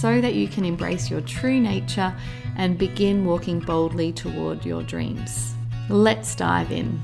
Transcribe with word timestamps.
so 0.00 0.20
that 0.20 0.34
you 0.34 0.46
can 0.46 0.64
embrace 0.64 1.10
your 1.10 1.20
true 1.22 1.58
nature 1.58 2.14
and 2.56 2.78
begin 2.78 3.24
walking 3.24 3.58
boldly 3.58 4.12
toward 4.12 4.64
your 4.64 4.82
dreams. 4.84 5.54
Let's 5.88 6.36
dive 6.36 6.70
in. 6.70 7.00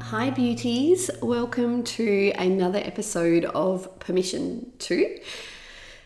Hi, 0.00 0.30
beauties. 0.30 1.10
Welcome 1.20 1.84
to 1.84 2.32
another 2.38 2.78
episode 2.78 3.44
of 3.44 3.98
Permission 3.98 4.72
to. 4.78 5.18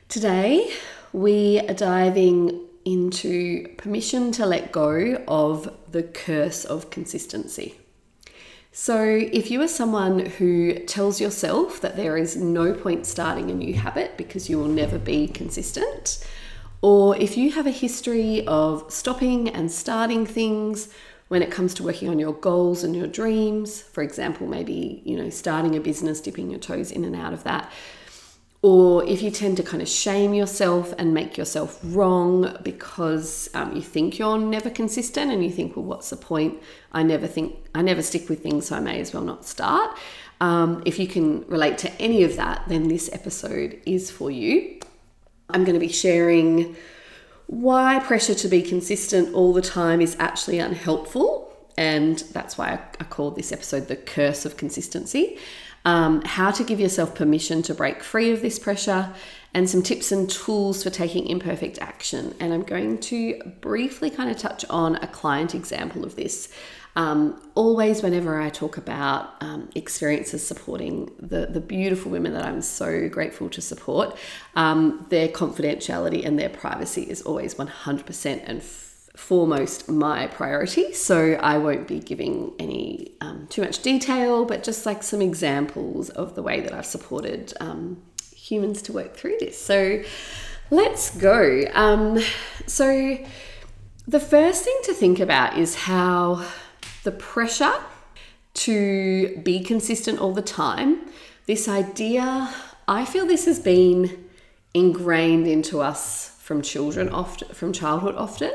Today, 0.09 0.73
we 1.13 1.61
are 1.61 1.75
diving 1.75 2.67
into 2.85 3.69
permission 3.77 4.33
to 4.33 4.47
let 4.47 4.73
go 4.73 5.23
of 5.29 5.73
the 5.93 6.03
curse 6.03 6.65
of 6.65 6.91
consistency. 6.91 7.77
So, 8.81 9.03
if 9.03 9.51
you 9.51 9.61
are 9.63 9.69
someone 9.69 10.21
who 10.27 10.73
tells 10.73 11.21
yourself 11.21 11.81
that 11.81 11.97
there 11.97 12.17
is 12.17 12.37
no 12.37 12.73
point 12.73 13.07
starting 13.07 13.51
a 13.51 13.55
new 13.55 13.75
habit 13.75 14.17
because 14.17 14.49
you 14.49 14.57
will 14.57 14.69
never 14.69 15.01
be 15.01 15.27
consistent, 15.27 16.25
or 16.81 17.17
if 17.17 17.37
you 17.37 17.51
have 17.51 17.67
a 17.67 17.73
history 17.73 18.47
of 18.47 18.85
stopping 18.89 19.49
and 19.49 19.69
starting 19.69 20.25
things 20.25 20.91
when 21.27 21.43
it 21.43 21.51
comes 21.51 21.75
to 21.75 21.83
working 21.83 22.09
on 22.09 22.21
your 22.21 22.35
goals 22.35 22.85
and 22.85 22.95
your 22.95 23.09
dreams, 23.09 23.83
for 23.83 24.05
example, 24.05 24.47
maybe, 24.47 25.03
you 25.05 25.17
know, 25.17 25.29
starting 25.29 25.75
a 25.75 25.81
business, 25.81 26.21
dipping 26.21 26.49
your 26.49 26.61
toes 26.61 26.93
in 26.93 27.05
and 27.05 27.17
out 27.17 27.33
of 27.33 27.43
that, 27.43 27.73
or 28.61 29.05
if 29.05 29.23
you 29.23 29.31
tend 29.31 29.57
to 29.57 29.63
kind 29.63 29.81
of 29.81 29.89
shame 29.89 30.35
yourself 30.35 30.93
and 30.99 31.15
make 31.15 31.37
yourself 31.37 31.79
wrong 31.85 32.57
because 32.65 33.49
um, 33.55 33.75
you 33.75 33.83
think 33.83 34.19
you're 34.19 34.39
never 34.39 34.69
consistent 34.69 35.31
and 35.31 35.45
you 35.45 35.51
think, 35.51 35.77
well, 35.77 35.85
what's 35.85 36.11
the 36.11 36.17
point? 36.17 36.61
I 36.93 37.05
never 37.05 37.29
think, 37.29 37.57
I 37.75 37.83
never 37.83 38.03
stick 38.03 38.29
with 38.29 38.43
things, 38.43 38.67
so 38.67 38.77
I 38.77 38.81
may 38.81 39.01
as 39.01 39.15
well 39.15 39.23
not 39.23 39.45
start. 39.45 39.97
Um, 40.41 40.83
if 40.85 40.99
you 40.99 41.07
can 41.07 41.47
relate 41.47 41.79
to 41.79 42.01
any 42.01 42.25
of 42.25 42.35
that, 42.37 42.65
then 42.67 42.89
this 42.89 43.09
episode 43.13 43.81
is 43.87 44.11
for 44.11 44.29
you. 44.29 44.81
I'm 45.51 45.65
going 45.65 45.75
to 45.75 45.81
be 45.81 45.93
sharing 45.93 46.75
why 47.47 48.01
pressure 48.01 48.35
to 48.35 48.49
be 48.49 48.61
consistent 48.61 49.35
all 49.35 49.53
the 49.53 49.63
time 49.63 50.01
is 50.01 50.17
actually 50.19 50.59
unhelpful. 50.59 51.45
And 51.77 52.19
that's 52.33 52.59
why 52.59 52.71
I, 52.71 53.05
I 53.05 53.31
this 53.31 53.53
episode 53.53 53.87
The 53.87 53.97
Curse 53.97 54.45
of 54.45 54.57
Consistency 54.57 55.39
um, 55.89 56.21
how 56.27 56.51
to 56.51 56.63
give 56.63 56.79
yourself 56.79 57.15
permission 57.15 57.63
to 57.63 57.73
break 57.73 58.03
free 58.03 58.31
of 58.31 58.43
this 58.43 58.59
pressure, 58.59 59.11
and 59.55 59.71
some 59.71 59.83
tips 59.83 60.13
and 60.13 60.29
tools 60.29 60.83
for 60.83 60.91
taking 60.91 61.27
imperfect 61.27 61.79
action. 61.81 62.35
And 62.41 62.53
I'm 62.53 62.63
going 62.63 62.99
to 63.13 63.41
briefly 63.63 64.11
kind 64.11 64.31
of 64.31 64.37
touch 64.37 64.67
on 64.69 64.97
a 64.97 65.07
client 65.07 65.55
example 65.55 66.05
of 66.05 66.15
this. 66.15 66.51
Um, 66.95 67.41
always, 67.55 68.03
whenever 68.03 68.39
I 68.39 68.51
talk 68.51 68.77
about 68.77 69.43
um, 69.43 69.71
experiences 69.75 70.47
supporting 70.47 71.11
the, 71.19 71.47
the 71.47 71.61
beautiful 71.61 72.11
women 72.11 72.35
that 72.35 72.45
I'm 72.45 72.61
so 72.61 73.09
grateful 73.09 73.49
to 73.49 73.63
support, 73.63 74.15
um, 74.57 75.07
their 75.09 75.29
confidentiality 75.29 76.27
and 76.27 76.39
their 76.39 76.51
privacy 76.51 77.05
is 77.05 77.23
always 77.23 77.55
100% 77.55 78.43
and 78.45 78.63
foremost 78.63 79.89
my 79.89 80.27
priority. 80.29 80.93
So 80.93 81.33
I 81.41 81.59
won't 81.59 81.89
be 81.89 81.99
giving 81.99 82.53
any 82.59 82.88
too 83.49 83.63
much 83.63 83.83
detail, 83.83 84.45
but 84.45 84.63
just 84.63 84.87
like 84.87 85.03
some 85.03 85.23
examples 85.23 86.11
of 86.11 86.35
the 86.35 86.43
way 86.43 86.61
that 86.61 86.73
I've 86.73 86.87
supported 86.87 87.53
um, 87.61 88.03
humans 88.35 88.83
to 88.83 88.93
work 88.93 89.17
through 89.17 89.37
this. 89.41 89.61
So 89.61 90.03
let's 90.71 91.17
go. 91.17 91.65
Um, 91.73 92.19
so 92.67 93.19
the 94.07 94.21
first 94.21 94.65
thing 94.65 94.79
to 94.85 94.95
think 94.95 95.21
about 95.21 95.59
is 95.59 95.75
how 95.75 96.47
the 97.05 97.13
pressure 97.13 97.75
to 98.55 99.39
be 99.39 99.61
consistent 99.63 100.19
all 100.19 100.33
the 100.33 100.43
time, 100.43 101.01
this 101.47 101.69
idea, 101.69 102.53
I 102.87 103.05
feel 103.05 103.27
this 103.27 103.45
has 103.45 103.61
been 103.61 104.27
ingrained 104.75 105.47
into 105.47 105.81
us 105.81 106.38
from 106.49 106.63
children 106.63 107.07
often 107.11 107.47
from 107.59 107.71
childhood 107.73 108.17
often 108.17 108.53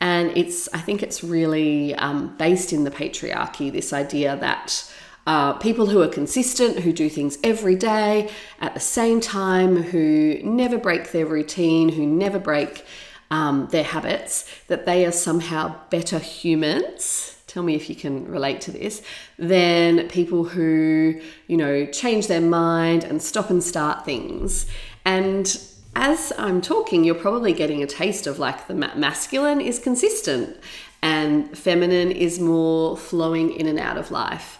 and 0.00 0.36
it's, 0.36 0.68
I 0.72 0.78
think 0.78 1.02
it's 1.02 1.22
really 1.22 1.94
um, 1.94 2.34
based 2.38 2.72
in 2.72 2.84
the 2.84 2.90
patriarchy, 2.90 3.70
this 3.70 3.92
idea 3.92 4.36
that 4.36 4.90
uh, 5.26 5.52
people 5.54 5.86
who 5.86 6.00
are 6.00 6.08
consistent, 6.08 6.78
who 6.80 6.92
do 6.92 7.10
things 7.10 7.36
every 7.44 7.76
day 7.76 8.30
at 8.60 8.72
the 8.72 8.80
same 8.80 9.20
time, 9.20 9.82
who 9.82 10.40
never 10.42 10.78
break 10.78 11.12
their 11.12 11.26
routine, 11.26 11.90
who 11.90 12.06
never 12.06 12.38
break 12.38 12.84
um, 13.30 13.68
their 13.70 13.84
habits, 13.84 14.50
that 14.68 14.86
they 14.86 15.04
are 15.04 15.12
somehow 15.12 15.76
better 15.90 16.18
humans. 16.18 17.36
Tell 17.46 17.62
me 17.62 17.74
if 17.74 17.90
you 17.90 17.94
can 17.94 18.26
relate 18.26 18.62
to 18.62 18.72
this, 18.72 19.02
than 19.38 20.08
people 20.08 20.44
who, 20.44 21.20
you 21.46 21.56
know, 21.58 21.84
change 21.84 22.26
their 22.26 22.40
mind 22.40 23.04
and 23.04 23.20
stop 23.20 23.50
and 23.50 23.62
start 23.62 24.06
things. 24.06 24.66
And 25.04 25.60
as 25.94 26.32
I'm 26.38 26.60
talking, 26.60 27.04
you're 27.04 27.14
probably 27.14 27.52
getting 27.52 27.82
a 27.82 27.86
taste 27.86 28.26
of 28.26 28.38
like 28.38 28.68
the 28.68 28.74
masculine 28.74 29.60
is 29.60 29.78
consistent 29.78 30.56
and 31.02 31.56
feminine 31.56 32.10
is 32.10 32.38
more 32.38 32.96
flowing 32.96 33.52
in 33.52 33.66
and 33.66 33.78
out 33.78 33.96
of 33.96 34.10
life. 34.10 34.58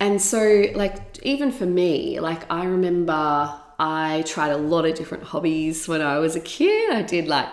And 0.00 0.22
so, 0.22 0.66
like, 0.74 1.18
even 1.24 1.50
for 1.50 1.66
me, 1.66 2.20
like, 2.20 2.50
I 2.50 2.64
remember 2.64 3.52
I 3.78 4.22
tried 4.26 4.50
a 4.50 4.56
lot 4.56 4.84
of 4.84 4.94
different 4.94 5.24
hobbies 5.24 5.88
when 5.88 6.00
I 6.00 6.18
was 6.18 6.36
a 6.36 6.40
kid. 6.40 6.92
I 6.92 7.02
did 7.02 7.26
like 7.26 7.52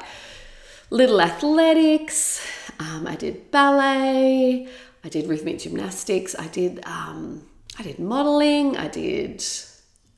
little 0.89 1.21
athletics, 1.21 2.45
um, 2.79 3.07
I 3.07 3.15
did 3.15 3.51
ballet, 3.51 4.67
I 5.03 5.09
did 5.09 5.27
rhythmic 5.27 5.59
gymnastics, 5.59 6.35
I 6.37 6.47
did, 6.47 6.85
um, 6.85 7.43
I 7.77 7.83
did 7.83 7.99
modeling, 7.99 8.77
I 8.77 8.87
did 8.87 9.43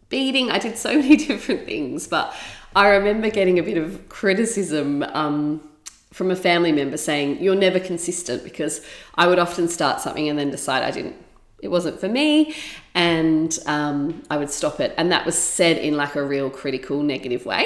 beading, 0.10 0.52
I 0.52 0.60
did 0.60 0.78
so 0.78 0.94
many 1.00 1.16
different 1.16 1.66
things, 1.66 2.08
but 2.08 2.36
I 2.78 2.90
remember 2.90 3.32
getting 3.32 3.58
a 3.58 3.64
bit 3.64 3.80
of 3.80 4.08
criticism 4.08 5.02
um, 5.02 5.68
from 6.14 6.30
a 6.30 6.36
family 6.36 6.72
member 6.72 6.96
saying, 6.96 7.42
You're 7.42 7.56
never 7.56 7.80
consistent 7.80 8.44
because 8.44 8.86
I 9.16 9.26
would 9.26 9.40
often 9.40 9.68
start 9.68 10.00
something 10.00 10.30
and 10.30 10.38
then 10.38 10.52
decide 10.52 10.84
I 10.84 10.92
didn't, 10.92 11.16
it 11.64 11.70
wasn't 11.70 12.00
for 12.00 12.08
me, 12.08 12.54
and 12.94 13.58
um, 13.66 14.22
I 14.30 14.38
would 14.38 14.52
stop 14.52 14.80
it. 14.80 14.94
And 14.96 15.12
that 15.12 15.26
was 15.26 15.36
said 15.36 15.80
in 15.80 15.98
like 15.98 16.14
a 16.14 16.24
real 16.24 16.52
critical, 16.52 17.02
negative 17.02 17.48
way. 17.48 17.66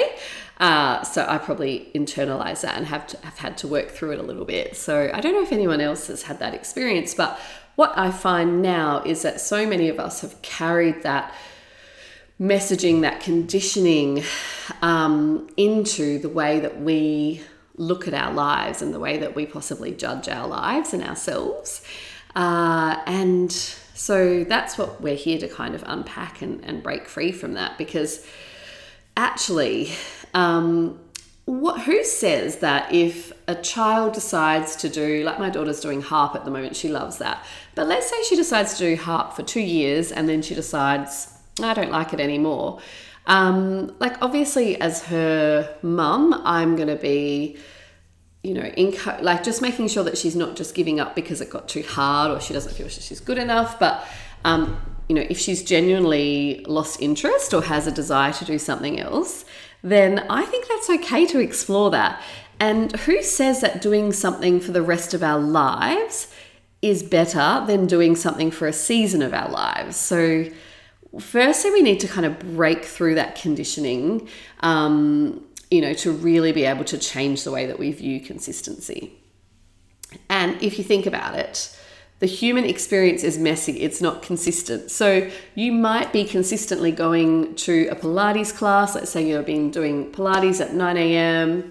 Uh, 0.56 1.02
so 1.02 1.26
I 1.28 1.36
probably 1.36 1.90
internalized 1.94 2.62
that 2.62 2.78
and 2.78 2.86
have, 2.86 3.06
to, 3.08 3.18
have 3.18 3.36
had 3.36 3.58
to 3.58 3.68
work 3.68 3.90
through 3.90 4.12
it 4.12 4.18
a 4.18 4.22
little 4.22 4.46
bit. 4.46 4.78
So 4.78 5.10
I 5.12 5.20
don't 5.20 5.34
know 5.34 5.42
if 5.42 5.52
anyone 5.52 5.82
else 5.82 6.06
has 6.06 6.22
had 6.22 6.38
that 6.38 6.54
experience, 6.54 7.12
but 7.12 7.38
what 7.76 7.92
I 7.98 8.10
find 8.10 8.62
now 8.62 9.02
is 9.04 9.20
that 9.22 9.42
so 9.42 9.66
many 9.66 9.90
of 9.90 10.00
us 10.00 10.22
have 10.22 10.40
carried 10.40 11.02
that 11.02 11.34
messaging, 12.42 13.02
that 13.02 13.20
conditioning 13.20 14.24
um, 14.82 15.48
into 15.56 16.18
the 16.18 16.28
way 16.28 16.58
that 16.58 16.80
we 16.80 17.40
look 17.76 18.08
at 18.08 18.14
our 18.14 18.32
lives 18.32 18.82
and 18.82 18.92
the 18.92 18.98
way 18.98 19.16
that 19.18 19.36
we 19.36 19.46
possibly 19.46 19.92
judge 19.92 20.28
our 20.28 20.48
lives 20.48 20.92
and 20.92 21.04
ourselves. 21.04 21.82
Uh, 22.34 23.00
and 23.06 23.52
so 23.52 24.42
that's 24.44 24.76
what 24.76 25.00
we're 25.00 25.14
here 25.14 25.38
to 25.38 25.48
kind 25.48 25.74
of 25.74 25.84
unpack 25.86 26.42
and, 26.42 26.64
and 26.64 26.82
break 26.82 27.06
free 27.06 27.30
from 27.30 27.54
that 27.54 27.78
because 27.78 28.26
actually, 29.16 29.92
um, 30.34 30.98
what 31.44 31.80
who 31.82 32.04
says 32.04 32.58
that 32.58 32.92
if 32.92 33.32
a 33.48 33.54
child 33.56 34.14
decides 34.14 34.76
to 34.76 34.88
do 34.88 35.24
like 35.24 35.40
my 35.40 35.50
daughter's 35.50 35.80
doing 35.80 36.00
harp 36.00 36.36
at 36.36 36.44
the 36.44 36.50
moment 36.52 36.76
she 36.76 36.88
loves 36.88 37.18
that 37.18 37.44
but 37.74 37.88
let's 37.88 38.08
say 38.08 38.16
she 38.28 38.36
decides 38.36 38.74
to 38.74 38.78
do 38.78 38.96
harp 38.96 39.32
for 39.34 39.42
two 39.42 39.60
years 39.60 40.12
and 40.12 40.28
then 40.28 40.40
she 40.40 40.54
decides 40.54 41.31
I 41.60 41.74
don't 41.74 41.90
like 41.90 42.12
it 42.12 42.20
anymore. 42.20 42.80
Um, 43.26 43.94
like, 43.98 44.20
obviously, 44.22 44.80
as 44.80 45.04
her 45.04 45.76
mum, 45.82 46.40
I'm 46.44 46.76
going 46.76 46.88
to 46.88 46.96
be, 46.96 47.56
you 48.42 48.54
know, 48.54 48.62
inco- 48.62 49.20
like 49.22 49.44
just 49.44 49.62
making 49.62 49.88
sure 49.88 50.02
that 50.04 50.18
she's 50.18 50.34
not 50.34 50.56
just 50.56 50.74
giving 50.74 50.98
up 50.98 51.14
because 51.14 51.40
it 51.40 51.50
got 51.50 51.68
too 51.68 51.82
hard 51.82 52.30
or 52.30 52.40
she 52.40 52.52
doesn't 52.52 52.74
feel 52.74 52.88
she's 52.88 53.20
good 53.20 53.38
enough. 53.38 53.78
But, 53.78 54.04
um, 54.44 54.80
you 55.08 55.14
know, 55.14 55.26
if 55.28 55.38
she's 55.38 55.62
genuinely 55.62 56.64
lost 56.66 57.00
interest 57.00 57.54
or 57.54 57.62
has 57.62 57.86
a 57.86 57.92
desire 57.92 58.32
to 58.32 58.44
do 58.44 58.58
something 58.58 58.98
else, 58.98 59.44
then 59.82 60.20
I 60.30 60.44
think 60.44 60.66
that's 60.68 60.90
okay 60.90 61.26
to 61.26 61.38
explore 61.38 61.90
that. 61.90 62.20
And 62.58 62.92
who 63.00 63.22
says 63.22 63.60
that 63.60 63.80
doing 63.80 64.12
something 64.12 64.60
for 64.60 64.72
the 64.72 64.82
rest 64.82 65.14
of 65.14 65.22
our 65.22 65.38
lives 65.38 66.28
is 66.80 67.02
better 67.02 67.64
than 67.66 67.86
doing 67.86 68.16
something 68.16 68.50
for 68.50 68.66
a 68.66 68.72
season 68.72 69.22
of 69.22 69.34
our 69.34 69.48
lives? 69.48 69.96
So, 69.96 70.46
firstly, 71.20 71.70
we 71.70 71.82
need 71.82 72.00
to 72.00 72.08
kind 72.08 72.26
of 72.26 72.38
break 72.38 72.84
through 72.84 73.16
that 73.16 73.36
conditioning. 73.36 74.28
Um, 74.60 75.44
you 75.70 75.80
know, 75.80 75.94
to 75.94 76.12
really 76.12 76.52
be 76.52 76.64
able 76.64 76.84
to 76.84 76.98
change 76.98 77.44
the 77.44 77.50
way 77.50 77.64
that 77.64 77.78
we 77.78 77.90
view 77.92 78.20
consistency. 78.20 79.18
And 80.28 80.62
if 80.62 80.76
you 80.76 80.84
think 80.84 81.06
about 81.06 81.34
it, 81.34 81.74
the 82.18 82.26
human 82.26 82.64
experience 82.64 83.24
is 83.24 83.38
messy, 83.38 83.80
it's 83.80 84.00
not 84.02 84.22
consistent. 84.22 84.90
So 84.90 85.30
you 85.54 85.72
might 85.72 86.12
be 86.12 86.24
consistently 86.24 86.92
going 86.92 87.54
to 87.56 87.88
a 87.88 87.96
Pilates 87.96 88.54
class, 88.54 88.94
let's 88.94 89.10
say 89.10 89.26
you've 89.26 89.46
been 89.46 89.70
doing 89.70 90.12
Pilates 90.12 90.60
at 90.60 90.74
9 90.74 90.96
a.m., 90.98 91.70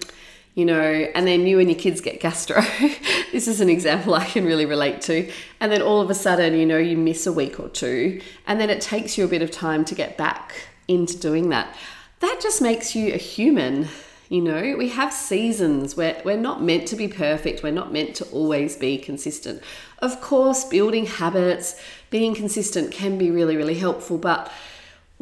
you 0.54 0.64
know, 0.64 0.82
and 0.82 1.26
then 1.26 1.46
you 1.46 1.58
and 1.58 1.70
your 1.70 1.78
kids 1.78 2.00
get 2.00 2.20
gastro. 2.20 2.60
this 3.32 3.48
is 3.48 3.60
an 3.60 3.68
example 3.68 4.14
I 4.14 4.24
can 4.24 4.44
really 4.44 4.66
relate 4.66 5.00
to. 5.02 5.30
And 5.60 5.72
then 5.72 5.80
all 5.80 6.00
of 6.00 6.10
a 6.10 6.14
sudden, 6.14 6.54
you 6.54 6.66
know, 6.66 6.76
you 6.76 6.96
miss 6.96 7.26
a 7.26 7.32
week 7.32 7.58
or 7.58 7.68
two, 7.68 8.20
and 8.46 8.60
then 8.60 8.68
it 8.70 8.80
takes 8.80 9.16
you 9.16 9.24
a 9.24 9.28
bit 9.28 9.42
of 9.42 9.50
time 9.50 9.84
to 9.86 9.94
get 9.94 10.18
back 10.18 10.52
into 10.88 11.18
doing 11.18 11.48
that. 11.50 11.74
That 12.20 12.40
just 12.42 12.60
makes 12.60 12.94
you 12.94 13.14
a 13.14 13.18
human 13.18 13.88
you 14.32 14.40
know, 14.40 14.76
we 14.78 14.88
have 14.88 15.12
seasons 15.12 15.94
where 15.94 16.22
we're 16.24 16.38
not 16.38 16.62
meant 16.62 16.88
to 16.88 16.96
be 16.96 17.06
perfect. 17.06 17.62
We're 17.62 17.70
not 17.70 17.92
meant 17.92 18.16
to 18.16 18.24
always 18.30 18.76
be 18.76 18.96
consistent. 18.96 19.62
Of 19.98 20.22
course, 20.22 20.64
building 20.64 21.04
habits, 21.04 21.78
being 22.08 22.34
consistent 22.34 22.92
can 22.92 23.18
be 23.18 23.30
really, 23.30 23.58
really 23.58 23.74
helpful. 23.74 24.16
But 24.16 24.50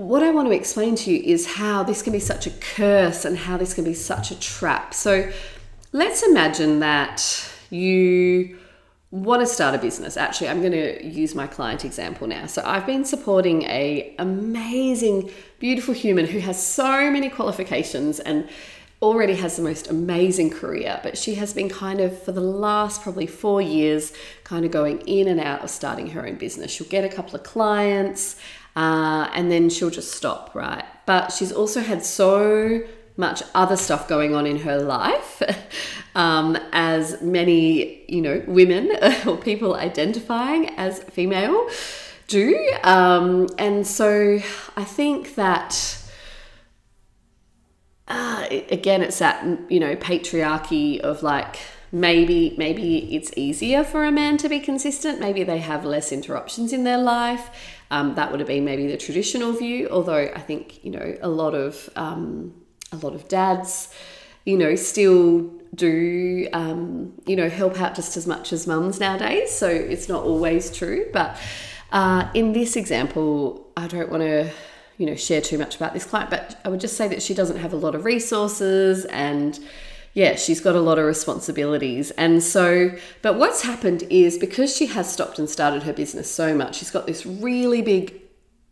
what 0.01 0.23
I 0.23 0.31
want 0.31 0.49
to 0.49 0.55
explain 0.55 0.95
to 0.97 1.13
you 1.13 1.23
is 1.23 1.47
how 1.47 1.83
this 1.83 2.03
can 2.03 2.13
be 2.13 2.21
such 2.21 2.47
a 2.47 2.51
curse 2.51 3.25
and 3.25 3.37
how 3.37 3.59
this 3.59 3.75
can 3.75 3.85
be 3.85 3.95
such 3.95 4.31
a 4.31 4.41
trap. 4.41 4.95
So 4.95 5.31
let's 5.93 6.23
imagine 6.23 6.81
that 6.81 7.23
you 7.69 8.59
want 9.11 9.41
to 9.43 9.47
start 9.47 9.75
a 9.75 9.79
business 9.79 10.17
actually 10.17 10.49
i'm 10.49 10.61
going 10.61 10.71
to 10.71 11.05
use 11.05 11.35
my 11.35 11.45
client 11.45 11.85
example 11.85 12.29
now 12.29 12.47
so 12.47 12.63
i've 12.65 12.87
been 12.87 13.05
supporting 13.05 13.63
a 13.65 14.15
amazing 14.21 15.29
beautiful 15.59 15.93
human 15.93 16.25
who 16.25 16.39
has 16.39 16.65
so 16.65 17.11
many 17.11 17.29
qualifications 17.29 18.21
and 18.21 18.49
already 19.03 19.35
has 19.35 19.57
the 19.57 19.63
most 19.63 19.89
amazing 19.89 20.51
career, 20.51 21.01
but 21.03 21.17
she 21.17 21.35
has 21.37 21.55
been 21.55 21.71
kind 21.71 22.01
of, 22.01 22.23
for 22.23 22.33
the 22.33 22.41
last 22.41 23.03
probably 23.03 23.27
four 23.27 23.63
years, 23.63 24.13
kind 24.45 24.65
of 24.65 24.71
going 24.71 25.01
in 25.07 25.27
and 25.27 25.41
out 25.41 25.63
of 25.63 25.71
starting 25.71 26.09
her 26.09 26.27
own 26.27 26.35
business. 26.35 26.71
She'll 26.71 26.87
get 26.87 27.03
a 27.03 27.09
couple 27.09 27.35
of 27.35 27.43
clients 27.43 28.39
uh, 28.77 29.29
and 29.35 29.51
then 29.51 29.69
she'll 29.71 29.91
just 29.91 30.13
stop, 30.13 30.55
right? 30.55 30.85
But 31.07 31.33
she's 31.33 31.53
also 31.53 31.81
had 31.81 32.05
so 32.05 32.83
much 33.17 33.43
other 33.55 33.77
stuff 33.77 34.09
going 34.09 34.35
on 34.35 34.47
in 34.47 34.61
her 34.61 34.79
life, 34.79 35.43
um, 36.15 36.57
as 36.73 37.21
many, 37.21 38.05
you 38.11 38.23
know, 38.23 38.43
women 38.47 38.91
or 39.27 39.37
people 39.37 39.75
identifying 39.75 40.71
as 40.77 41.01
female 41.05 41.69
do. 42.29 42.73
Um, 42.83 43.49
and 43.59 43.87
so 43.87 44.41
I 44.77 44.85
think 44.85 45.35
that 45.35 46.01
uh, 48.11 48.47
again, 48.71 49.03
it's 49.03 49.21
that 49.21 49.45
you 49.71 49.79
know 49.79 49.95
patriarchy 49.95 50.99
of 50.99 51.23
like 51.23 51.61
maybe 51.93 52.55
maybe 52.59 53.15
it's 53.15 53.31
easier 53.37 53.85
for 53.85 54.05
a 54.05 54.11
man 54.11 54.37
to 54.39 54.49
be 54.49 54.59
consistent. 54.59 55.21
Maybe 55.21 55.45
they 55.45 55.59
have 55.59 55.85
less 55.85 56.11
interruptions 56.11 56.73
in 56.73 56.83
their 56.83 56.99
life. 56.99 57.51
Um, 57.91 58.15
that 58.15 58.31
would 58.31 58.41
have 58.41 58.47
been 58.47 58.65
maybe 58.65 58.87
the 58.87 58.97
traditional 58.97 59.53
view. 59.53 59.89
Although 59.91 60.31
I 60.35 60.41
think 60.41 60.85
you 60.85 60.91
know 60.91 61.17
a 61.21 61.29
lot 61.29 61.55
of 61.55 61.91
um, 61.97 62.55
a 62.93 62.97
lot 62.97 63.15
of 63.15 63.29
dads, 63.29 63.93
you 64.45 64.57
know, 64.57 64.75
still 64.77 65.51
do 65.75 66.49
um, 66.53 67.13
you 67.27 67.37
know 67.37 67.49
help 67.49 67.81
out 67.81 67.95
just 67.95 68.17
as 68.17 68.27
much 68.27 68.53
as 68.53 68.67
mums 68.67 69.01
nowadays. 69.01 69.51
So 69.51 69.69
it's 69.69 70.09
not 70.09 70.25
always 70.25 70.75
true, 70.75 71.07
but. 71.13 71.37
Uh, 71.93 72.31
in 72.35 72.53
this 72.53 72.77
example, 72.77 73.67
I 73.77 73.89
don't 73.89 74.09
want 74.09 74.23
to 74.23 74.49
you 75.01 75.07
know 75.07 75.17
share 75.17 75.41
too 75.41 75.57
much 75.57 75.77
about 75.77 75.95
this 75.95 76.05
client 76.05 76.29
but 76.29 76.61
i 76.63 76.69
would 76.69 76.79
just 76.79 76.95
say 76.95 77.09
that 77.09 77.23
she 77.23 77.33
doesn't 77.33 77.57
have 77.57 77.73
a 77.73 77.77
lot 77.77 77.95
of 77.95 78.05
resources 78.05 79.07
and 79.07 79.59
yeah 80.15 80.35
she's 80.37 80.61
got 80.61 80.75
a 80.75 80.81
lot 80.81 80.99
of 80.99 81.05
responsibilities. 81.05 82.11
And 82.13 82.43
so 82.43 82.97
but 83.23 83.37
what's 83.37 83.63
happened 83.63 84.05
is 84.11 84.39
because 84.39 84.77
she 84.77 84.87
has 84.87 85.13
stopped 85.13 85.39
and 85.39 85.49
started 85.49 85.85
her 85.85 85.93
business 85.93 86.31
so 86.31 86.55
much 86.55 86.77
she's 86.77 86.91
got 86.91 87.07
this 87.07 87.25
really 87.27 87.83
big 87.83 88.15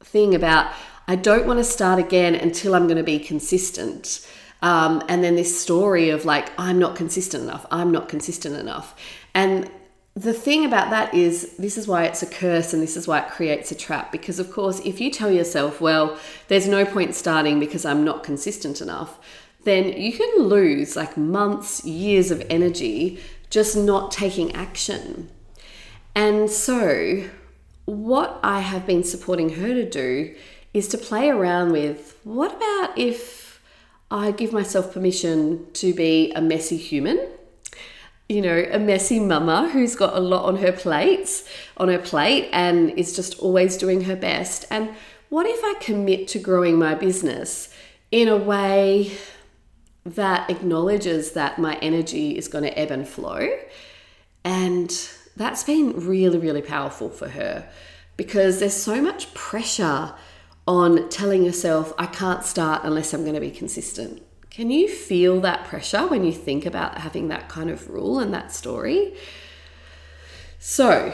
thing 0.01 0.35
about 0.35 0.73
i 1.07 1.17
don't 1.17 1.47
want 1.47 1.59
to 1.59 1.65
start 1.65 1.99
again 1.99 2.35
until 2.35 2.75
i'm 2.75 2.87
going 2.87 2.97
to 2.97 3.03
be 3.03 3.19
consistent. 3.19 4.27
Um, 4.61 5.05
and 5.09 5.23
then 5.23 5.37
this 5.37 5.61
story 5.61 6.11
of 6.11 6.25
like 6.25 6.51
i'm 6.59 6.79
not 6.79 6.97
consistent 6.97 7.45
enough 7.45 7.67
i'm 7.71 7.93
not 7.93 8.09
consistent 8.09 8.57
enough. 8.57 8.95
And 9.35 9.71
the 10.19 10.33
thing 10.33 10.65
about 10.65 10.91
that 10.91 11.15
is 11.15 11.55
this 11.59 11.79
is 11.79 11.87
why 11.87 12.03
it's 12.05 12.25
a 12.25 12.27
curse 12.27 12.73
and 12.73 12.83
this 12.83 12.97
is 12.97 13.07
why 13.07 13.21
it 13.21 13.29
creates 13.29 13.71
a 13.71 13.75
trap 13.77 14.11
because 14.11 14.41
of 14.41 14.51
course 14.51 14.81
if 14.81 15.01
you 15.01 15.13
tell 15.13 15.31
yourself 15.31 15.81
well 15.81 16.19
there's 16.49 16.67
no 16.67 16.85
point 16.85 17.15
starting 17.15 17.61
because 17.61 17.85
i'm 17.85 18.03
not 18.05 18.25
consistent 18.25 18.81
enough 18.81 19.21
then 19.65 19.93
you 20.01 20.13
can 20.13 20.43
lose 20.43 20.97
like 20.97 21.17
months 21.17 21.85
years 21.85 22.31
of 22.31 22.45
energy 22.49 23.21
just 23.51 23.77
not 23.77 24.11
taking 24.11 24.55
action 24.55 25.31
and 26.15 26.51
so 26.51 27.25
what 27.85 28.39
i 28.43 28.61
have 28.61 28.87
been 28.87 29.03
supporting 29.03 29.51
her 29.51 29.69
to 29.69 29.89
do 29.89 30.35
is 30.75 30.89
to 30.89 30.99
play 30.99 31.29
around 31.29 31.73
with 31.73 32.19
what 32.25 32.57
about 32.57 32.97
if 32.97 33.61
i 34.11 34.31
give 34.31 34.53
myself 34.53 34.93
permission 34.93 35.67
to 35.73 35.95
be 35.95 36.33
a 36.33 36.41
messy 36.41 36.77
human 36.77 37.19
you 38.29 38.43
know, 38.43 38.67
a 38.71 38.79
messy 38.79 39.19
mama 39.21 39.71
who's 39.71 39.97
got 39.97 40.15
a 40.15 40.21
lot 40.21 40.45
on 40.45 40.57
her 40.57 40.73
plates, 40.73 41.49
on 41.79 41.89
her 41.89 41.99
plate, 41.99 42.51
and 42.53 42.91
is 42.91 43.17
just 43.17 43.39
always 43.39 43.77
doing 43.79 44.05
her 44.05 44.17
best. 44.17 44.67
And 44.71 44.91
what 45.31 45.47
if 45.47 45.61
I 45.65 45.75
commit 45.81 46.29
to 46.29 46.39
growing 46.39 46.79
my 46.79 46.95
business 46.95 47.75
in 48.11 48.29
a 48.29 48.37
way 48.37 49.13
that 50.15 50.49
acknowledges 50.51 51.33
that 51.33 51.59
my 51.59 51.77
energy 51.77 52.37
is 52.37 52.49
going 52.49 52.65
to 52.65 52.79
ebb 52.79 52.91
and 52.91 53.07
flow? 53.07 53.49
And 54.45 54.91
that's 55.37 55.65
been 55.65 56.07
really, 56.07 56.39
really 56.39 56.63
powerful 56.63 57.11
for 57.11 57.29
her 57.29 57.69
because 58.17 58.61
there's 58.61 58.75
so 58.75 59.01
much 59.01 59.33
pressure 59.35 60.15
on 60.67 61.09
telling 61.09 61.45
yourself, 61.45 61.93
I 61.99 62.07
can't 62.07 62.45
start 62.45 62.83
unless 62.85 63.15
I'm 63.15 63.23
going 63.23 63.35
to 63.35 63.41
be 63.41 63.51
consistent. 63.51 64.23
Can 64.51 64.71
you 64.71 64.89
feel 64.89 65.41
that 65.41 65.67
pressure 65.67 66.07
when 66.07 66.25
you 66.25 66.33
think 66.33 66.67
about 66.67 66.99
having 66.99 67.29
that 67.29 67.49
kind 67.49 67.71
of 67.71 67.89
rule 67.89 68.19
and 68.19 68.35
that 68.35 68.53
story? 68.53 69.15
So, 70.59 71.13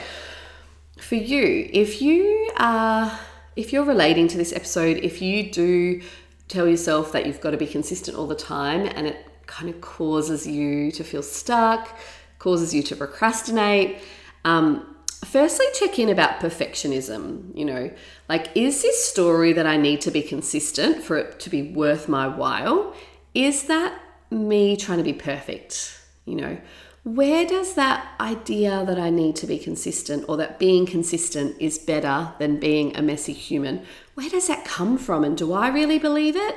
for 0.99 1.17
you, 1.17 1.69
if 1.73 2.01
you 2.01 2.51
are 2.57 3.19
if 3.57 3.73
you're 3.73 3.85
relating 3.85 4.27
to 4.29 4.37
this 4.37 4.53
episode, 4.53 4.97
if 4.99 5.23
you 5.23 5.51
do 5.51 6.03
tell 6.49 6.69
yourself 6.69 7.13
that 7.13 7.27
you've 7.27 7.41
got 7.41 7.51
to 7.51 7.57
be 7.57 7.67
consistent 7.67 8.17
all 8.17 8.27
the 8.27 8.35
time 8.35 8.87
and 8.87 9.07
it 9.07 9.27
kind 9.47 9.69
of 9.69 9.81
causes 9.81 10.47
you 10.47 10.91
to 10.93 11.05
feel 11.05 11.23
stuck, 11.23 11.99
causes 12.39 12.75
you 12.75 12.83
to 12.83 12.97
procrastinate, 12.97 13.99
um, 14.45 14.97
firstly 15.25 15.67
check 15.75 15.99
in 15.99 16.09
about 16.09 16.41
perfectionism. 16.41 17.57
You 17.57 17.65
know, 17.65 17.91
like, 18.29 18.51
is 18.55 18.83
this 18.83 19.05
story 19.05 19.53
that 19.53 19.67
I 19.67 19.77
need 19.77 20.01
to 20.03 20.11
be 20.11 20.23
consistent 20.23 21.03
for 21.03 21.17
it 21.17 21.41
to 21.41 21.51
be 21.51 21.63
worth 21.63 22.09
my 22.09 22.29
while? 22.29 22.95
is 23.35 23.65
that 23.65 24.01
me 24.31 24.77
trying 24.77 24.99
to 24.99 25.05
be 25.05 25.13
perfect? 25.13 26.01
You 26.25 26.37
know, 26.37 26.59
where 27.03 27.45
does 27.45 27.75
that 27.75 28.07
idea 28.21 28.85
that 28.87 28.99
I 28.99 29.11
need 29.11 29.37
to 29.37 29.47
be 29.47 29.59
consistent 29.59 30.25
or 30.29 30.37
that 30.39 30.59
being 30.59 30.87
consistent 30.87 31.57
is 31.61 31.79
better 31.79 32.33
than 32.39 32.61
being 32.61 32.97
a 32.97 33.03
messy 33.03 33.33
human, 33.33 33.85
where 34.15 34.31
does 34.31 34.47
that 34.49 34.65
come 34.65 34.99
from? 34.99 35.25
And 35.25 35.37
do 35.37 35.53
I 35.53 35.69
really 35.69 35.99
believe 35.99 36.37
it? 36.37 36.57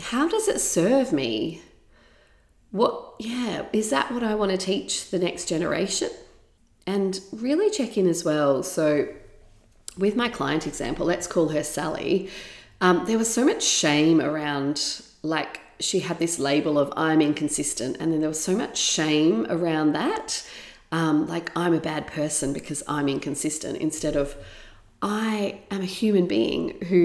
How 0.00 0.28
does 0.28 0.48
it 0.48 0.60
serve 0.60 1.12
me? 1.12 1.62
What, 2.70 3.14
yeah, 3.18 3.66
is 3.72 3.90
that 3.90 4.12
what 4.12 4.22
I 4.22 4.34
want 4.34 4.52
to 4.52 4.56
teach 4.56 5.10
the 5.10 5.18
next 5.18 5.46
generation? 5.46 6.10
And 6.86 7.20
really 7.32 7.70
check 7.70 7.96
in 7.98 8.06
as 8.06 8.24
well. 8.24 8.62
So, 8.62 9.08
with 9.98 10.16
my 10.16 10.28
client 10.28 10.66
example, 10.66 11.06
let's 11.06 11.26
call 11.26 11.48
her 11.48 11.62
Sally, 11.62 12.30
um, 12.80 13.04
there 13.06 13.18
was 13.18 13.32
so 13.32 13.44
much 13.44 13.62
shame 13.62 14.20
around 14.20 15.02
like 15.22 15.60
she 15.80 16.00
had 16.00 16.18
this 16.18 16.38
label 16.38 16.78
of 16.78 16.92
I'm 16.96 17.20
inconsistent, 17.20 17.96
and 17.98 18.12
then 18.12 18.20
there 18.20 18.28
was 18.28 18.42
so 18.42 18.56
much 18.56 18.78
shame 18.78 19.46
around 19.50 19.92
that. 19.92 20.46
Um, 20.92 21.26
like 21.26 21.50
I'm 21.56 21.74
a 21.74 21.80
bad 21.80 22.06
person 22.06 22.52
because 22.52 22.82
I'm 22.88 23.08
inconsistent, 23.08 23.78
instead 23.78 24.16
of 24.16 24.36
I 25.02 25.60
am 25.70 25.80
a 25.80 25.86
human 25.86 26.26
being 26.26 26.80
who, 26.88 26.96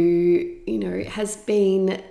you 0.66 0.78
know, 0.78 1.04
has 1.04 1.38
been, 1.38 2.04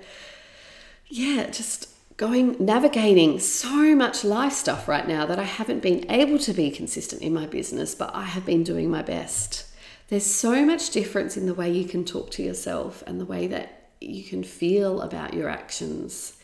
yeah, 1.08 1.50
just 1.50 1.88
going 2.16 2.56
navigating 2.58 3.38
so 3.40 3.94
much 3.94 4.24
life 4.24 4.52
stuff 4.52 4.88
right 4.88 5.06
now 5.06 5.26
that 5.26 5.38
I 5.38 5.44
haven't 5.44 5.82
been 5.82 6.10
able 6.10 6.38
to 6.38 6.52
be 6.52 6.70
consistent 6.70 7.22
in 7.22 7.34
my 7.34 7.46
business, 7.46 7.94
but 7.94 8.14
I 8.14 8.24
have 8.24 8.46
been 8.46 8.62
doing 8.62 8.90
my 8.90 9.02
best. 9.02 9.66
There's 10.08 10.26
so 10.26 10.64
much 10.64 10.90
difference 10.90 11.36
in 11.36 11.46
the 11.46 11.54
way 11.54 11.70
you 11.70 11.86
can 11.86 12.04
talk 12.04 12.30
to 12.32 12.42
yourself 12.42 13.02
and 13.06 13.20
the 13.20 13.24
way 13.24 13.46
that 13.48 13.90
you 14.00 14.22
can 14.22 14.44
feel 14.44 15.02
about 15.02 15.34
your 15.34 15.48
actions. 15.48 16.34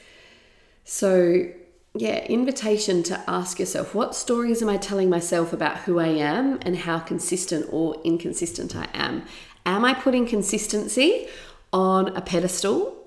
So, 0.84 1.50
yeah, 1.94 2.24
invitation 2.26 3.02
to 3.04 3.22
ask 3.28 3.58
yourself 3.58 3.94
what 3.94 4.14
stories 4.14 4.62
am 4.62 4.68
I 4.68 4.76
telling 4.76 5.10
myself 5.10 5.52
about 5.52 5.78
who 5.78 5.98
I 5.98 6.08
am 6.08 6.58
and 6.62 6.76
how 6.76 6.98
consistent 6.98 7.66
or 7.70 7.96
inconsistent 8.04 8.76
I 8.76 8.88
am? 8.94 9.24
Am 9.66 9.84
I 9.84 9.94
putting 9.94 10.26
consistency 10.26 11.28
on 11.72 12.16
a 12.16 12.20
pedestal? 12.20 13.00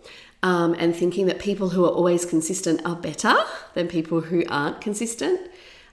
um, 0.44 0.76
and 0.78 0.94
thinking 0.94 1.26
that 1.28 1.40
people 1.40 1.70
who 1.70 1.86
are 1.86 1.90
always 1.90 2.26
consistent 2.26 2.86
are 2.86 2.98
better 2.98 3.34
than 3.74 3.88
people 3.88 4.22
who 4.22 4.44
aren't 4.50 4.82
consistent? 4.82 5.40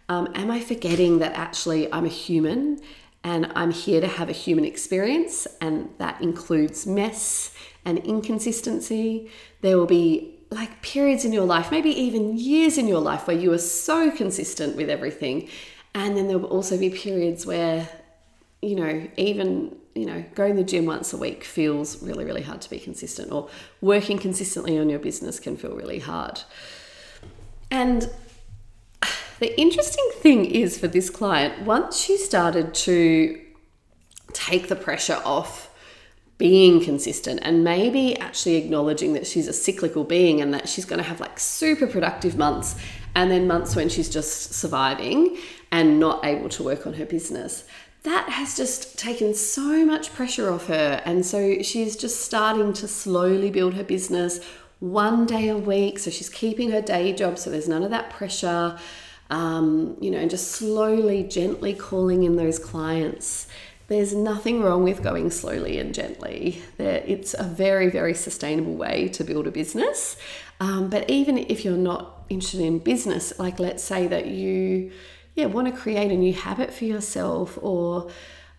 Um, 0.09 0.29
am 0.35 0.51
I 0.51 0.61
forgetting 0.61 1.21
that 1.21 1.33
actually 1.35 1.91
I'm 1.93 2.05
a 2.05 2.09
human 2.09 2.81
and 3.23 3.53
I'm 3.55 3.71
here 3.71 4.01
to 4.01 4.09
have 4.09 4.29
a 4.29 4.33
human 4.33 4.65
experience, 4.65 5.47
and 5.61 5.91
that 5.99 6.21
includes 6.21 6.87
mess 6.87 7.55
and 7.85 7.99
inconsistency? 7.99 9.31
There 9.61 9.79
will 9.79 9.87
be 9.87 10.40
like 10.51 10.83
periods 10.83 11.25
in 11.25 11.33
your 11.33 11.45
life, 11.45 11.71
maybe 11.71 11.91
even 11.91 12.37
years 12.37 12.77
in 12.77 12.89
your 12.89 13.01
life, 13.01 13.27
where 13.27 13.37
you 13.37 13.53
are 13.53 13.59
so 13.59 14.11
consistent 14.11 14.77
with 14.77 14.91
everything. 14.91 15.49
And 15.95 16.17
then 16.17 16.27
there 16.27 16.39
will 16.39 16.49
also 16.49 16.77
be 16.77 16.91
periods 16.91 17.47
where, 17.47 17.89
you 18.61 18.75
know, 18.75 19.09
even, 19.17 19.77
you 19.95 20.07
know, 20.07 20.25
going 20.35 20.57
to 20.57 20.63
the 20.63 20.69
gym 20.69 20.87
once 20.87 21.13
a 21.13 21.17
week 21.17 21.45
feels 21.45 22.03
really, 22.03 22.25
really 22.25 22.43
hard 22.43 22.61
to 22.63 22.71
be 22.71 22.79
consistent, 22.79 23.31
or 23.31 23.49
working 23.81 24.19
consistently 24.19 24.77
on 24.77 24.89
your 24.89 24.99
business 24.99 25.39
can 25.39 25.57
feel 25.57 25.75
really 25.75 26.01
hard. 26.01 26.41
And 27.71 28.11
the 29.39 29.59
interesting 29.59 30.11
thing 30.17 30.45
is 30.45 30.79
for 30.79 30.89
this 30.89 31.11
client, 31.11 31.63
once 31.63 31.97
she 31.97 32.17
started 32.19 32.75
to 32.75 33.41
take 34.33 34.69
the 34.69 34.77
pressure 34.77 35.21
off 35.25 35.70
being 36.41 36.83
consistent 36.83 37.39
and 37.43 37.63
maybe 37.63 38.17
actually 38.17 38.57
acknowledging 38.57 39.13
that 39.13 39.27
she's 39.27 39.47
a 39.47 39.53
cyclical 39.53 40.05
being 40.05 40.41
and 40.41 40.55
that 40.55 40.67
she's 40.67 40.87
going 40.87 40.97
to 40.97 41.07
have 41.07 41.21
like 41.21 41.39
super 41.39 41.87
productive 41.87 42.39
months 42.39 42.77
and 43.15 43.31
then 43.31 43.47
months 43.47 43.77
when 43.77 43.91
she's 43.91 44.09
just 44.09 44.55
surviving 44.55 45.37
and 45.71 46.01
not 46.01 46.25
able 46.25 46.49
to 46.49 46.63
work 46.63 46.87
on 46.87 46.95
her 46.95 47.05
business. 47.05 47.65
That 48.05 48.31
has 48.31 48.57
just 48.57 48.99
taken 48.99 49.35
so 49.35 49.85
much 49.85 50.15
pressure 50.15 50.51
off 50.51 50.69
her. 50.69 51.03
And 51.05 51.27
so 51.27 51.61
she's 51.61 51.95
just 51.95 52.23
starting 52.23 52.73
to 52.73 52.89
slowly 52.89 53.51
build 53.51 53.75
her 53.75 53.85
business 53.85 54.41
one 54.79 55.27
day 55.27 55.51
a 55.51 55.59
week. 55.59 55.99
So 55.99 56.11
she's 56.11 56.31
keeping 56.31 56.71
her 56.71 56.81
day 56.81 57.13
job, 57.13 57.39
so 57.39 57.51
there's 57.51 57.69
none 57.69 57.83
of 57.83 57.91
that 57.91 58.09
pressure. 58.09 58.79
Um, 59.29 59.99
you 60.01 60.11
know, 60.11 60.19
and 60.19 60.31
just 60.31 60.53
slowly, 60.53 61.23
gently 61.23 61.75
calling 61.75 62.23
in 62.23 62.37
those 62.37 62.59
clients 62.59 63.47
there's 63.91 64.15
nothing 64.15 64.63
wrong 64.63 64.85
with 64.85 65.03
going 65.03 65.33
slowly 65.33 65.77
and 65.81 65.93
gently. 65.93 66.63
There, 66.77 67.03
it's 67.05 67.35
a 67.35 67.43
very, 67.43 67.91
very 67.91 68.15
sustainable 68.15 68.75
way 68.75 69.09
to 69.09 69.25
build 69.25 69.49
a 69.49 69.51
business. 69.51 70.17
Um, 70.61 70.89
but 70.89 71.11
even 71.11 71.37
if 71.37 71.65
you're 71.65 71.77
not 71.77 72.23
interested 72.29 72.61
in 72.61 72.79
business, 72.79 73.37
like 73.41 73.59
let's 73.59 73.83
say 73.83 74.07
that 74.07 74.27
you, 74.27 74.93
yeah, 75.35 75.47
want 75.47 75.67
to 75.67 75.73
create 75.73 76.13
a 76.13 76.17
new 76.17 76.33
habit 76.33 76.73
for 76.73 76.85
yourself, 76.85 77.59
or 77.61 78.09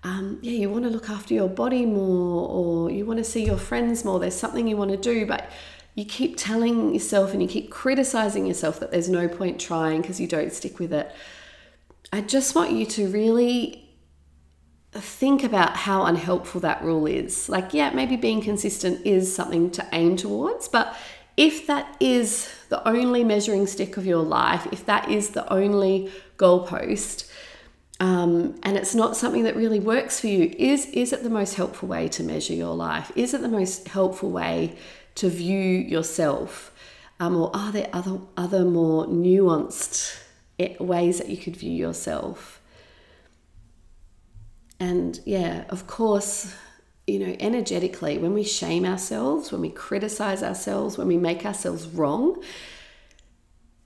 um, 0.03 0.39
yeah, 0.41 0.51
you 0.51 0.69
want 0.69 0.83
to 0.83 0.89
look 0.89 1.09
after 1.09 1.33
your 1.33 1.47
body 1.47 1.85
more, 1.85 2.49
or 2.49 2.91
you 2.91 3.05
want 3.05 3.19
to 3.19 3.23
see 3.23 3.45
your 3.45 3.57
friends 3.57 4.03
more. 4.03 4.19
There's 4.19 4.35
something 4.35 4.67
you 4.67 4.75
want 4.75 4.91
to 4.91 4.97
do, 4.97 5.25
but 5.25 5.49
you 5.95 6.03
keep 6.03 6.35
telling 6.35 6.93
yourself 6.93 7.31
and 7.31 7.41
you 7.41 7.47
keep 7.47 7.71
criticizing 7.71 8.45
yourself 8.45 8.81
that 8.81 8.91
there's 8.91 9.07
no 9.07 9.29
point 9.29 9.61
trying 9.61 10.01
because 10.01 10.19
you 10.19 10.27
don't 10.27 10.51
stick 10.51 10.77
with 10.77 10.91
it. 10.91 11.09
I 12.11 12.19
just 12.19 12.53
want 12.53 12.73
you 12.73 12.85
to 12.87 13.07
really 13.07 13.87
think 14.99 15.43
about 15.43 15.77
how 15.77 16.03
unhelpful 16.05 16.61
that 16.61 16.83
rule 16.83 17.05
is. 17.05 17.47
Like, 17.47 17.73
yeah, 17.73 17.91
maybe 17.91 18.17
being 18.17 18.41
consistent 18.41 19.05
is 19.05 19.33
something 19.33 19.71
to 19.71 19.87
aim 19.93 20.17
towards, 20.17 20.67
but 20.67 20.95
if 21.37 21.65
that 21.67 21.95
is 21.99 22.53
the 22.69 22.85
only 22.87 23.23
measuring 23.23 23.67
stick 23.67 23.97
of 23.97 24.05
your 24.05 24.23
life, 24.23 24.67
if 24.71 24.85
that 24.85 25.09
is 25.09 25.29
the 25.29 25.51
only 25.51 26.11
goalpost, 26.37 27.31
um, 28.01 28.59
and 28.63 28.77
it's 28.77 28.95
not 28.95 29.15
something 29.15 29.43
that 29.43 29.55
really 29.55 29.79
works 29.79 30.19
for 30.19 30.27
you, 30.27 30.53
is 30.57 30.87
is 30.87 31.13
it 31.13 31.23
the 31.23 31.29
most 31.29 31.55
helpful 31.55 31.87
way 31.87 32.07
to 32.09 32.23
measure 32.23 32.53
your 32.53 32.75
life? 32.75 33.11
Is 33.15 33.33
it 33.33 33.41
the 33.41 33.47
most 33.47 33.87
helpful 33.87 34.31
way 34.31 34.75
to 35.15 35.29
view 35.29 35.59
yourself, 35.59 36.73
um, 37.19 37.35
or 37.35 37.55
are 37.55 37.71
there 37.71 37.89
other 37.93 38.19
other 38.35 38.65
more 38.65 39.05
nuanced 39.05 40.19
eh, 40.59 40.75
ways 40.79 41.19
that 41.19 41.29
you 41.29 41.37
could 41.37 41.55
view 41.55 41.71
yourself? 41.71 42.60
And 44.81 45.19
yeah, 45.27 45.65
of 45.69 45.85
course, 45.85 46.55
you 47.05 47.19
know, 47.19 47.35
energetically, 47.39 48.17
when 48.17 48.33
we 48.33 48.43
shame 48.43 48.83
ourselves, 48.83 49.51
when 49.51 49.61
we 49.61 49.69
criticize 49.69 50.41
ourselves, 50.41 50.97
when 50.97 51.07
we 51.07 51.17
make 51.17 51.45
ourselves 51.45 51.85
wrong, 51.85 52.41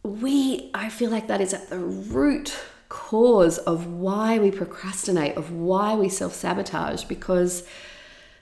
we, 0.04 0.72
I 0.74 0.88
feel 0.88 1.12
like 1.12 1.28
that 1.28 1.42
is 1.42 1.54
at 1.54 1.70
the 1.70 1.80
root 1.80 2.58
cause 2.88 3.58
of 3.58 3.88
why 3.88 4.40
we 4.40 4.52
procrastinate, 4.52 5.36
of 5.36 5.52
why 5.52 5.96
we 5.96 6.08
self 6.08 6.34
sabotage, 6.34 7.04
because 7.04 7.68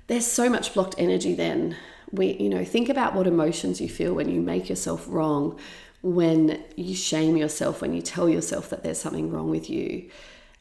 there's 0.06 0.28
so 0.28 0.48
much 0.48 0.76
blocked 0.76 0.94
energy 1.00 1.34
then. 1.34 1.76
We, 2.12 2.34
you 2.34 2.50
know, 2.50 2.64
think 2.64 2.88
about 2.88 3.16
what 3.16 3.26
emotions 3.26 3.82
you 3.82 3.90
feel 3.90 4.14
when 4.14 4.30
you 4.30 4.42
make 4.42 4.70
yourself 4.70 5.06
wrong, 5.08 5.60
when 6.04 6.64
you 6.76 6.94
shame 6.94 7.36
yourself, 7.36 7.82
when 7.82 7.96
you 7.96 8.04
tell 8.04 8.30
yourself 8.30 8.70
that 8.70 8.84
there's 8.84 9.02
something 9.02 9.32
wrong 9.32 9.50
with 9.50 9.72
you. 9.72 10.12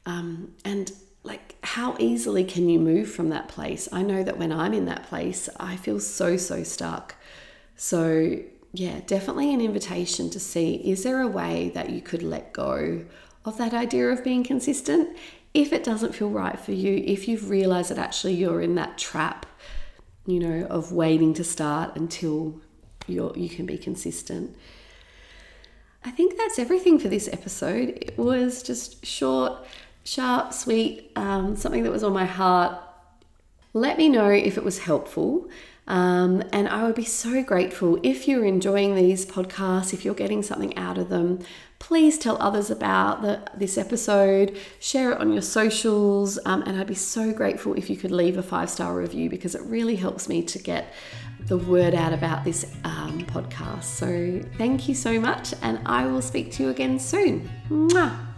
Um, 0.06 0.52
and 0.64 0.90
like 1.22 1.56
how 1.62 1.96
easily 1.98 2.44
can 2.44 2.68
you 2.68 2.78
move 2.78 3.10
from 3.10 3.28
that 3.28 3.48
place? 3.48 3.88
I 3.92 4.02
know 4.02 4.22
that 4.22 4.38
when 4.38 4.52
I'm 4.52 4.74
in 4.74 4.86
that 4.86 5.04
place, 5.04 5.48
I 5.58 5.76
feel 5.76 6.00
so, 6.00 6.36
so 6.36 6.62
stuck. 6.64 7.14
So, 7.76 8.38
yeah, 8.72 9.00
definitely 9.06 9.52
an 9.52 9.60
invitation 9.60 10.30
to 10.30 10.40
see 10.40 10.76
is 10.76 11.02
there 11.02 11.20
a 11.20 11.28
way 11.28 11.70
that 11.74 11.90
you 11.90 12.00
could 12.00 12.22
let 12.22 12.52
go 12.52 13.04
of 13.44 13.58
that 13.58 13.74
idea 13.74 14.08
of 14.08 14.24
being 14.24 14.42
consistent? 14.44 15.16
If 15.54 15.72
it 15.72 15.84
doesn't 15.84 16.14
feel 16.14 16.30
right 16.30 16.58
for 16.58 16.72
you, 16.72 17.02
if 17.04 17.28
you've 17.28 17.50
realized 17.50 17.90
that 17.90 17.98
actually 17.98 18.34
you're 18.34 18.62
in 18.62 18.74
that 18.76 18.98
trap, 18.98 19.46
you 20.26 20.40
know, 20.40 20.66
of 20.66 20.92
waiting 20.92 21.34
to 21.34 21.44
start 21.44 21.96
until 21.96 22.60
you're, 23.06 23.36
you 23.36 23.48
can 23.48 23.66
be 23.66 23.76
consistent. 23.76 24.56
I 26.04 26.10
think 26.10 26.36
that's 26.36 26.58
everything 26.58 26.98
for 26.98 27.08
this 27.08 27.28
episode. 27.32 27.90
It 27.90 28.18
was 28.18 28.62
just 28.62 29.04
short, 29.04 29.64
sharp, 30.04 30.52
sweet, 30.52 31.12
um, 31.16 31.56
something 31.56 31.82
that 31.82 31.92
was 31.92 32.02
on 32.02 32.12
my 32.12 32.24
heart. 32.24 32.78
Let 33.72 33.98
me 33.98 34.08
know 34.08 34.28
if 34.28 34.56
it 34.56 34.64
was 34.64 34.80
helpful. 34.80 35.48
Um, 35.88 36.44
and 36.52 36.68
I 36.68 36.84
would 36.84 36.94
be 36.94 37.04
so 37.04 37.42
grateful 37.42 37.98
if 38.02 38.28
you're 38.28 38.44
enjoying 38.44 38.94
these 38.94 39.26
podcasts, 39.26 39.92
if 39.92 40.04
you're 40.04 40.14
getting 40.14 40.42
something 40.42 40.76
out 40.76 40.96
of 40.96 41.08
them. 41.08 41.40
Please 41.80 42.16
tell 42.18 42.40
others 42.40 42.70
about 42.70 43.22
the, 43.22 43.42
this 43.56 43.76
episode, 43.76 44.56
share 44.78 45.10
it 45.10 45.18
on 45.18 45.32
your 45.32 45.42
socials, 45.42 46.38
um, 46.46 46.62
and 46.62 46.78
I'd 46.78 46.86
be 46.86 46.94
so 46.94 47.32
grateful 47.32 47.74
if 47.74 47.90
you 47.90 47.96
could 47.96 48.12
leave 48.12 48.38
a 48.38 48.42
five 48.42 48.70
star 48.70 48.94
review 48.94 49.28
because 49.28 49.56
it 49.56 49.62
really 49.62 49.96
helps 49.96 50.28
me 50.28 50.44
to 50.44 50.58
get 50.60 50.92
the 51.46 51.58
word 51.58 51.94
out 51.94 52.12
about 52.12 52.44
this 52.44 52.72
um, 52.84 53.22
podcast. 53.26 53.82
So, 53.82 54.48
thank 54.58 54.88
you 54.88 54.94
so 54.94 55.18
much, 55.20 55.52
and 55.62 55.80
I 55.84 56.06
will 56.06 56.22
speak 56.22 56.52
to 56.52 56.62
you 56.62 56.68
again 56.68 57.00
soon. 57.00 57.50
Mwah! 57.68 58.31